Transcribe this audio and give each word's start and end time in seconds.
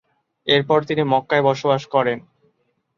এরপর 0.47 0.79
তিনি 0.83 1.03
মক্কায় 1.13 1.43
বসবাস 1.47 1.81
করেন। 1.93 2.17